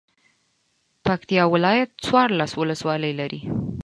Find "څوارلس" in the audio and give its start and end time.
2.05-2.51